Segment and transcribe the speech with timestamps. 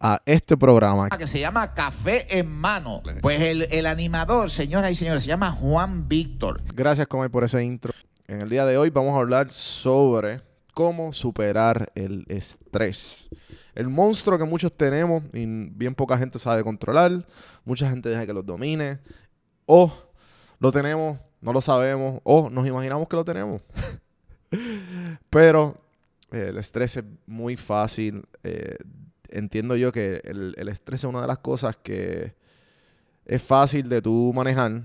[0.00, 1.08] a este programa.
[1.10, 3.02] Que se llama Café en Mano.
[3.20, 6.60] Pues el, animador, señoras y señores, se llama Juan Víctor.
[6.74, 7.92] Gracias, Comer, por ese intro.
[8.26, 10.42] En el día de hoy vamos a hablar sobre
[10.74, 13.28] cómo superar el estrés.
[13.74, 17.26] El monstruo que muchos tenemos y bien poca gente sabe controlar.
[17.64, 19.00] Mucha gente deja que lo domine.
[19.66, 19.92] O
[20.58, 22.20] lo tenemos, no lo sabemos.
[22.24, 23.62] O nos imaginamos que lo tenemos.
[25.30, 25.80] Pero
[26.30, 28.76] eh, el estrés es muy fácil eh,
[29.30, 32.34] entiendo yo que el, estrés es una de las cosas que
[33.24, 34.82] es fácil de tú manejar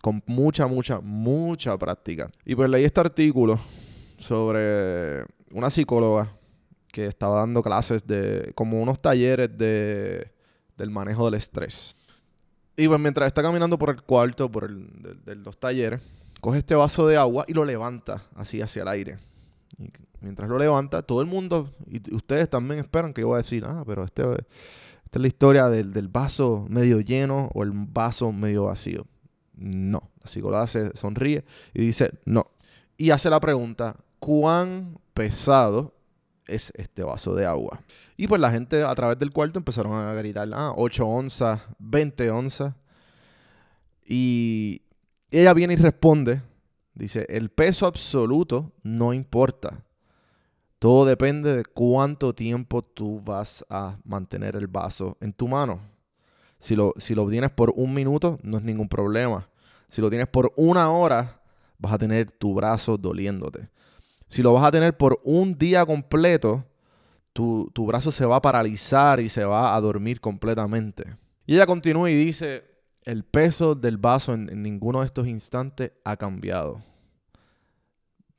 [0.00, 2.30] con mucha, mucha, mucha práctica.
[2.44, 3.58] Y pues leí este artículo
[4.18, 6.28] sobre una psicóloga
[6.88, 10.30] que estaba dando clases de como unos talleres de,
[10.76, 11.96] del manejo del estrés.
[12.76, 14.88] Y pues mientras está caminando por el cuarto, por el,
[15.24, 16.00] de, los talleres,
[16.40, 19.18] coge este vaso de agua y lo levanta así hacia el aire.
[19.78, 19.90] Y
[20.20, 23.64] mientras lo levanta, todo el mundo, y ustedes también esperan que yo voy a decir,
[23.66, 28.64] ah, pero este, esta es la historia del, vaso medio lleno o el vaso medio
[28.64, 29.06] vacío.
[29.54, 32.50] No, la psicóloga se sonríe y dice, no.
[32.96, 35.94] Y hace la pregunta, ¿cuán pesado
[36.46, 37.80] es este vaso de agua?
[38.16, 42.30] Y pues la gente a través del cuarto empezaron a gritar, ah, 8 onzas, 20
[42.30, 42.74] onzas.
[44.06, 44.82] Y
[45.30, 46.42] ella viene y responde,
[46.94, 49.84] dice, el peso absoluto no importa.
[50.78, 55.80] Todo depende de cuánto tiempo tú vas a mantener el vaso en tu mano.
[56.58, 59.48] Si lo, si lo tienes por un minuto, no es ningún problema.
[59.88, 61.40] Si lo tienes por una hora,
[61.78, 63.68] vas a tener tu brazo doliéndote.
[64.28, 66.64] Si lo vas a tener por un día completo,
[67.32, 71.16] tu, brazo se va a paralizar y se va a dormir completamente.
[71.46, 72.64] Y ella continúa y dice,
[73.04, 76.82] el peso del vaso en ninguno de estos instantes ha cambiado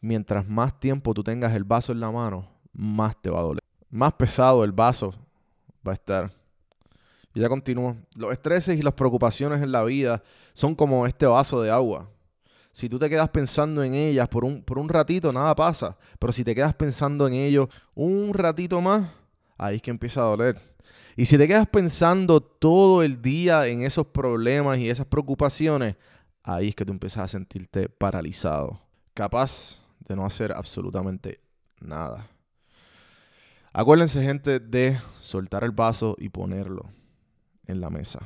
[0.05, 3.63] mientras más tiempo tú tengas el vaso en la mano, más te va a doler.
[3.89, 5.13] Más pesado el vaso
[5.85, 6.31] va a estar.
[7.33, 7.97] Y ya continúo.
[8.15, 10.21] Los estreses y las preocupaciones en la vida
[10.53, 12.09] son como este vaso de agua.
[12.71, 15.97] Si tú te quedas pensando en ellas por un, por un ratito, nada pasa.
[16.19, 19.09] Pero si te quedas pensando en ellos un ratito más,
[19.57, 20.75] ahí es que empieza a doler.
[21.15, 25.95] Y si te quedas pensando todo el día en esos problemas y esas preocupaciones,
[26.44, 28.81] ahí es que tú empiezas a sentirte paralizado.
[29.13, 31.39] Capaz de no hacer absolutamente
[31.79, 32.27] nada.
[33.71, 36.85] Acuérdense, gente, de soltar el vaso y ponerlo
[37.65, 38.19] en la mesa.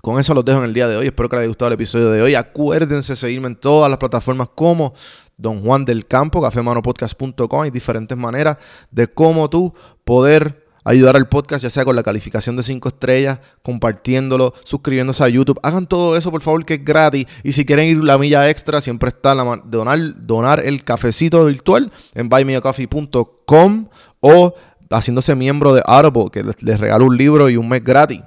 [0.00, 1.06] Con eso los dejo en el día de hoy.
[1.06, 2.34] Espero que les haya gustado el episodio de hoy.
[2.34, 4.94] Acuérdense de seguirme en todas las plataformas como
[5.36, 7.62] Don Juan del Campo, cafemanopodcast.com.
[7.62, 8.58] Hay diferentes maneras
[8.90, 9.72] de cómo tú
[10.04, 15.28] poder ayudar al podcast, ya sea con la calificación de 5 estrellas, compartiéndolo, suscribiéndose a
[15.28, 15.58] YouTube.
[15.62, 17.26] Hagan todo eso, por favor, que es gratis.
[17.42, 21.92] Y si quieren ir la milla extra, siempre está la donar, donar el cafecito virtual
[22.14, 23.88] en buymeacoffee.com
[24.20, 24.54] o
[24.90, 28.20] haciéndose miembro de Audible, que les, regalo un libro y un mes gratis.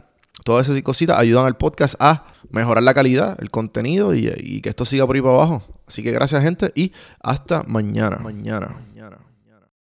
[0.43, 4.69] Todas esas cositas ayudan al podcast a mejorar la calidad, el contenido y, y que
[4.69, 5.63] esto siga por ahí para abajo.
[5.87, 6.91] Así que gracias, gente, y
[7.21, 8.17] hasta mañana.
[8.17, 8.67] Mañana.
[8.67, 9.34] mañana.